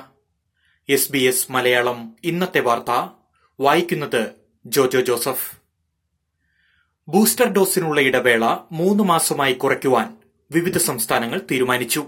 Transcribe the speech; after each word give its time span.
S 0.89 1.11
B 1.11 1.19
S 1.19 1.51
Malayalam 1.51 2.15
ഇന്നത്തെ 2.23 2.59
വാർത്ത 2.59 3.09
വായിക്കുന്നത് 3.59 4.31
ജോജോ 4.65 5.01
ജോസഫ്. 5.01 5.56
ബൂസ്റ്റർ 7.09 7.53
ഡോസിനുള്ള 7.53 8.01
ഇടവേള 8.01 8.57
മൂന്ന് 8.71 9.03
മാസമായി 9.03 9.53
കുറയ്ക്കുവാൻ 9.53 10.17
വിവിധ 10.51 10.77
സംസ്ഥാനങ്ങൾ 10.77 11.41
തീരുമാനിച്ചു. 11.51 12.07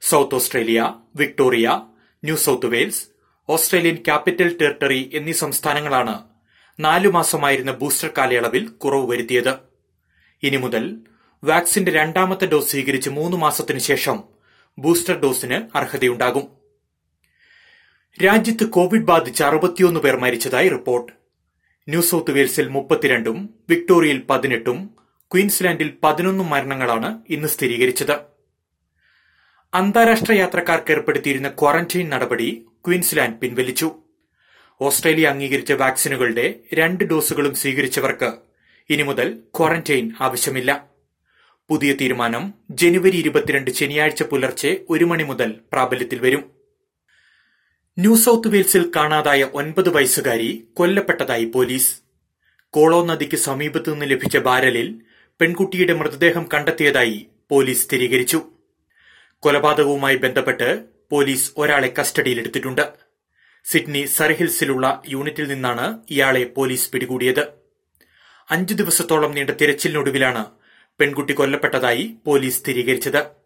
South 0.00 0.34
Australia 0.34 0.94
Victoria 1.16 1.80
New 2.24 2.36
South 2.36 2.66
Wales 2.66 3.04
Australian 3.48 3.94
Capital 3.94 4.58
Territory 4.60 5.10
എന്നീ 5.14 5.32
സംസ്ഥാനങ്ങളാണ് 5.32 6.18
നാലു 6.80 7.08
മാസമായിരുന്ന 7.08 7.72
ബൂസ്റ്റർ 7.72 8.10
കാലയളവിൽ 8.18 8.68
കുറവ് 8.68 9.10
വരുത്തിയത്. 9.10 9.54
ഇനി 10.42 10.56
മുതൽ 10.56 10.96
വാക്സിന്റെ 11.44 11.92
രണ്ടാമത്തെ 11.92 12.46
ഡോസ് 12.46 12.70
സ്വീകരിച്ച് 12.70 13.10
മൂന്ന് 13.10 13.36
മാസത്തിനു 13.36 13.78
ശേഷം 13.78 14.24
ബൂസ്റ്റർ 14.78 15.20
ഡോസിന് 15.20 15.76
അർഹതയുണ്ടാകും. 15.76 16.48
രാജ്യത്ത് 18.24 18.70
കോവിഡ് 18.70 19.04
ബാധിച്ച് 19.04 19.42
അറുപത്തിയൊന്ന് 19.42 20.00
പേർ 20.00 20.16
മരിച്ചതായി 20.16 20.68
റിപ്പോർട്ട്. 20.68 21.19
ന്യൂ 21.90 22.02
സൌത്ത് 22.02 22.30
വെയിൽസിൽ 22.30 22.68
മുപ്പത്തിരണ്ടും 22.68 23.54
വിക്ടോറിയയിൽ 23.68 24.22
പതിനെട്ടും 24.30 24.90
ക്വീൻസ്ലാൻഡിൽ 25.32 25.92
പതിനൊന്നും 26.02 26.50
മരണങ്ങളാണ് 26.50 27.22
ഇന്ന് 27.28 27.48
സ്ഥിരീകരിച്ചത്. 27.48 28.16
അന്താരാഷ്ട്ര 29.74 30.32
യാത്രക്കാർക്ക് 30.32 30.92
ഏർപ്പെടുത്തിയിരുന്ന 30.92 31.48
ക്വാറന്റൈൻ 31.48 32.08
നടപടി 32.08 32.66
ക്വീൻസ്ലാൻഡ് 32.86 33.36
പിൻവലിച്ചു. 33.36 33.88
ഓസ്ട്രേലിയ 34.80 35.26
അംഗീകരിച്ച 35.26 35.72
വാക്സിനുകളുടെ 35.72 36.54
രണ്ട് 36.74 37.04
ഡോസുകളും 37.04 37.54
സ്വീകരിച്ചവർക്ക് 37.54 38.30
ഇനി 38.90 39.02
മുതൽ 39.02 39.38
ക്വാറന്റൈൻ 39.58 40.12
ആവശ്യമില്ല. 40.20 40.84
പുതിയ 41.68 41.92
തീരുമാനം 41.92 42.54
ജനുവരി 42.70 43.16
ഇരുപത്തിരണ്ട് 43.16 43.70
ശനിയാഴ്ച 43.70 44.22
പുലർച്ചെ 44.22 44.80
ഒരു 44.90 45.04
മണി 45.04 45.22
മുതൽ 45.22 45.60
പ്രാബല്യത്തിൽ 45.72 46.18
വരും. 46.18 46.59
ന്യൂ 48.00 48.16
സൌത്ത് 48.16 48.48
വെയിൽസിൽ 48.48 48.90
കാണാതായ 48.96 49.42
ഒൻപത് 49.54 49.88
വയസ്സുകാരി 49.88 50.68
കൊല്ലപ്പെട്ടതായി 50.74 51.44
പോലീസ്. 51.44 51.96
കോളോ 52.70 53.06
നദിക്ക് 53.06 53.36
സമീപത്തുനിന്ന് 53.36 54.06
ലഭിച്ച 54.10 54.36
ബാരലിൽ 54.36 55.00
പെൺകുട്ടിയുടെ 55.40 55.92
മൃതദേഹം 55.92 56.48
കണ്ടെത്തിയതായി 56.54 57.26
പോലീസ് 57.50 57.82
സ്ഥിരീകരിച്ചു. 57.86 58.42
കൊലപാതകവുമായി 59.38 60.16
ബന്ധപ്പെട്ട് 60.16 60.84
പോലീസ് 61.10 61.52
ഒരാളെ 61.56 61.94
കസ്റ്റഡിയിലെടുത്തിട്ടുണ്ട്. 62.00 62.84
സിഡ്നി 63.64 64.04
സർഹിൽസിലുള്ള 64.04 65.02
യൂണിറ്റിൽ 65.08 65.48
നിന്നാണ് 65.48 65.98
ഇയാളെ 66.10 66.44
പോലീസ് 66.44 66.90
പിടികൂടിയത്. 66.90 67.44
അഞ്ചു 68.50 68.74
ദിവസത്തോളം 68.74 69.34
നീണ്ട 69.34 69.50
തിരച്ചിലിനൊടുവിലാണ് 69.50 70.46
പെൺകുട്ടി 71.00 71.32
കൊല്ലപ്പെട്ടതായി 71.32 72.16
പോലീസ് 72.26 72.58
സ്ഥിരീകരിച്ചത്. 72.58 73.39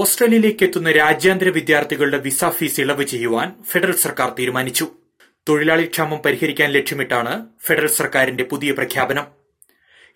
ഓസ്ട്രേലിയയിലേക്ക് 0.00 0.64
എത്തുന്ന 0.64 0.92
രാജ്യാന്തര 0.92 1.48
വിദ്യാർത്ഥികളുടെ 1.48 2.18
വിസ 2.18 2.44
ഫീസ് 2.44 2.80
ഇളവ് 2.80 3.02
ചെയ്യുവാൻ 3.02 3.48
ഫെഡറൽ 3.70 3.96
സർക്കാർ 3.96 4.34
തീരുമാനിച്ചു. 4.38 4.86
തൊഴിലാളി 5.48 5.84
ക്ഷാമം 5.86 6.18
പരിഹരിക്കാൻ 6.18 6.70
ലക്ഷ്യമിട്ടാണ് 6.70 7.32
ഫെഡറൽ 7.66 7.86
സർക്കാരിന്റെ 7.86 8.44
പുതിയ 8.44 8.72
പ്രഖ്യാപനം. 8.72 9.26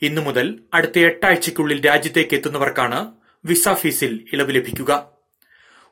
ഇന്നു 0.03 0.20
മുതൽ 0.20 0.47
അടുത്ത 0.75 0.98
എട്ടാഴ്ചയ്ക്കുള്ളിൽ 0.98 1.87
രാജ്യത്തേക്ക് 1.87 2.34
എത്തുന്നവർക്കാണ് 2.34 3.12
വിസ 3.45 3.69
ഫീസിൽ 3.69 4.25
ഇളവ് 4.33 4.55
ലഭിക്കുക. 4.55 4.92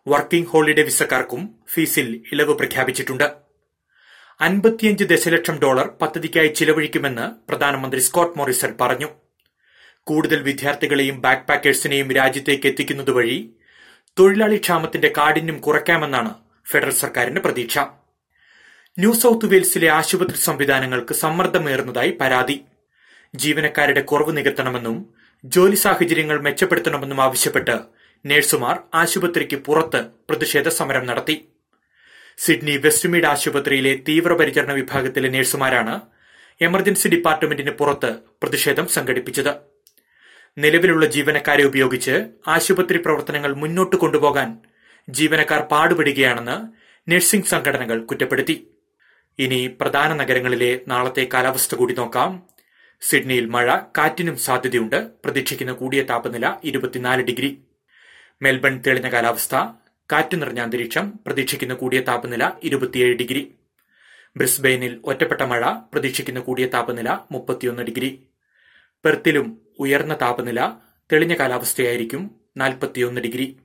വർക്കിംഗ് 0.06 0.48
ഹോളിഡേ 0.48 0.82
വിസക്കാർക്കും 0.82 1.54
ഫീസിൽ 1.74 2.22
ഇളവ് 2.32 2.54
പ്രഖ്യാപിച്ചിട്ടുണ്ട്. 2.54 3.28
അൻപത്തിയഞ്ച് 4.40 5.04
ദശലക്ഷം 5.04 5.58
ഡോളർ 5.62 5.86
പദ്ധതിക്കായി 6.02 6.48
ചിലവഴിക്കുമെന്ന് 6.48 7.50
പ്രധാനമന്ത്രി 7.50 8.00
സ്കോട്ട് 8.00 8.38
മോറിസൺ 8.38 8.74
പറഞ്ഞു. 8.80 9.08
കൂടുതൽ 10.06 10.42
വിദ്യാർത്ഥികളെയും 10.42 11.20
ബാക്ക് 11.20 11.48
പാക്കേഴ്സിനെയും 11.48 12.10
രാജ്യത്തേക്ക് 12.12 12.66
എത്തിക്കുന്നത് 12.66 13.10
വഴി 13.10 13.38
തൊഴിലാളി 14.18 14.56
ക്ഷാമത്തിന്റെ 14.56 15.12
കാഠിന്യം 15.16 15.60
കുറയ്ക്കാമെന്നാണ് 15.60 16.34
ഫെഡറൽ 16.70 16.90
സർക്കാരിന്റെ 16.90 17.40
പ്രതീക്ഷ. 17.40 17.78
ന്യൂ 18.98 19.12
സൌത്ത് 19.12 19.46
വെയിൽസിലെ 19.46 19.88
ആശുപത്രി 19.88 20.36
സംവിധാനങ്ങൾക്ക് 20.36 21.14
സമ്മർദ്ദമേറുന്നതായി 21.14 22.10
പരാതി. 22.20 22.64
ജീവനക്കാരുടെ 23.34 24.00
കുറവ് 24.00 24.36
നികത്തണമെന്നും 24.36 24.96
ജോലി 25.44 25.74
സാഹചര്യങ്ങൾ 25.74 26.40
മെച്ചപ്പെടുത്തണമെന്നും 26.40 27.22
ആവശ്യപ്പെട്ട് 27.22 27.78
നഴ്സുമാർ 28.26 28.78
ആശുപത്രിക്ക് 28.94 29.56
പുറത്ത് 29.56 30.04
പ്രതിഷേധ 30.30 30.68
സമരം 30.68 31.06
നടത്തി. 31.06 31.48
സിഡ്നി 32.38 32.76
വെസ്റ്റ്മീഡ് 32.76 33.26
ആശുപത്രിയിലെ 33.26 33.98
തീവ്രപരിചരണ 34.08 34.72
വിഭാഗത്തിലെ 34.72 35.28
നഴ്സുമാരാണ് 35.28 36.00
എമർജൻസി 36.60 37.08
ഡിപ്പാർട്ട്മെന്റിന് 37.08 37.70
പുറത്ത് 37.70 38.16
പ്രതിഷേധം 38.42 38.88
സംഘടിപ്പിച്ചത്. 38.88 39.77
നിലവിലുള്ള 40.58 41.06
ജീവനക്കാരെ 41.06 41.64
ഉപയോഗിച്ച് 41.64 42.26
ആശുപത്രി 42.48 42.98
പ്രവർത്തനങ്ങൾ 42.98 43.54
മുന്നോട്ട് 43.54 43.96
കൊണ്ടുപോകാൻ 43.96 44.58
ജീവനക്കാർ 45.08 45.60
പാടുപെടുകയാണെന്ന് 45.60 46.56
നഴ്സിംഗ് 47.10 47.44
സംഘടനകൾ 47.44 48.04
കുറ്റപ്പെടുത്തി. 48.04 48.68
ഇനി 49.38 49.76
പ്രധാന 49.80 50.12
നഗരങ്ങളിലെ 50.12 50.80
നാളത്തെ 50.88 51.28
കാലാവസ്ഥ 51.34 51.74
കൂടി 51.74 51.94
നോക്കാം. 51.94 52.42
സിഡ്നിയിൽ 53.00 53.46
മഴ 53.46 53.76
കാറ്റിനും 53.98 54.36
സാധ്യതയുണ്ട്. 54.36 55.08
പ്രതീക്ഷിക്കുന്ന 55.24 55.72
കൂടിയ 55.72 56.02
താപനില 56.02 56.56
ഇരുപത്തിനാല് 56.64 57.22
ഡിഗ്രി. 57.22 57.58
മെൽബൺ 58.42 58.82
തെളിഞ്ഞ 58.86 59.08
കാലാവസ്ഥ 59.08 59.54
കാറ്റ് 60.12 60.42
നിറഞ്ഞ 60.42 60.60
അന്തരീക്ഷം 60.60 61.12
പ്രതീക്ഷിക്കുന്ന 61.26 61.74
കൂടിയ 61.74 62.00
താപനില 62.00 62.52
ഇരുപത്തിയേഴ് 62.62 63.16
ഡിഗ്രി. 63.16 63.54
ബ്രിസ്ബെയിനിൽ 64.36 65.00
ഒറ്റപ്പെട്ട 65.04 65.42
മഴ 65.42 65.70
പ്രതീക്ഷിക്കുന്ന 65.92 66.40
കൂടിയ 66.40 66.66
താപനില 66.66 67.18
മുപ്പത്തിയൊന്ന് 67.32 67.82
ഡിഗ്രി. 67.82 68.10
പെർത്തിലും 69.04 69.67
ഉയർന്ന 69.78 70.14
താപനില 70.14 70.72
തെളിഞ്ഞ 71.12 71.34
കാലാവസ്ഥയായിരിക്കും 71.34 72.30
നാൽപ്പത്തിയൊന്ന് 72.56 73.20
ഡിഗ്രി. 73.20 73.56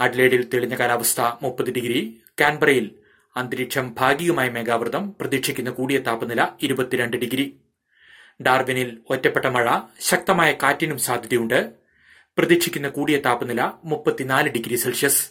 അഡ്ലേഡിൽ 0.00 0.48
തെളിഞ്ഞ 0.54 0.76
കാലാവസ്ഥ 0.76 1.20
മുപ്പത് 1.20 1.72
ഡിഗ്രി. 1.72 2.22
കാൻബറയിൽ 2.40 2.90
അന്തരീക്ഷം 3.36 3.94
ഭാഗികമായ 3.94 4.48
മേഘാവൃതം 4.48 5.14
പ്രതീക്ഷിക്കുന്ന 5.20 5.70
കൂടിയ 5.70 5.98
താപനില 5.98 6.48
ഇരുപത്തിരണ്ട് 6.62 7.16
ഡിഗ്രി. 7.16 7.60
ഡാർവിനിൽ 8.42 8.98
ഒറ്റപ്പെട്ട 9.10 9.46
മഴ 9.46 9.78
ശക്തമായ 10.00 10.52
കാറ്റിനും 10.52 10.98
സാധ്യതയുണ്ട്. 10.98 11.72
പ്രതീക്ഷിക്കുന്ന 12.38 12.88
കൂടിയ 12.88 13.16
താപനില 13.16 13.72
മുപ്പത്തിനാല് 13.84 14.48
ഡിഗ്രി 14.48 14.76
സെൽഷ്യസ്. 14.76 15.30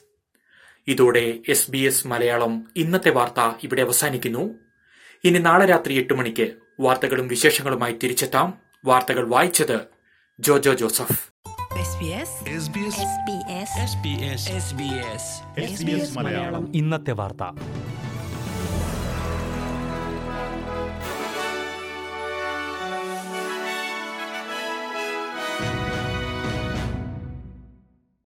ഇതോടെ 0.88 1.40
എസ് 1.48 1.72
ബി 1.72 1.78
എസ് 1.78 2.08
മലയാളം 2.08 2.72
ഇന്നത്തെ 2.76 3.10
വാർത്ത 3.10 3.58
ഇവിടെ 3.64 3.82
അവസാനിക്കുന്നു. 3.82 4.56
ഇനി 5.24 5.40
നാളെ 5.40 5.66
രാത്രി 5.66 5.94
എട്ട് 5.94 6.14
മണിക്ക് 6.14 6.54
വാർത്തകളും 6.80 7.28
വിശേഷങ്ങളുമായി 7.28 7.94
തിരിച്ചെത്താം. 7.94 8.71
വാർത്തകൾ 8.86 9.28
വായിച്ചത് 9.28 9.88
ജോജോ 10.40 10.74
ജോസഫ്. 10.74 11.20
ഇന്നത്തെ 16.76 17.12
വാർത്ത. 17.12 17.44